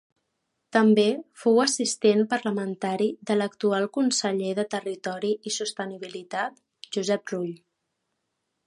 [0.75, 1.03] També
[1.41, 6.61] fou assistent parlamentari de l'actual Conseller de territori i sostenibilitat,
[6.99, 7.55] Josep Rull.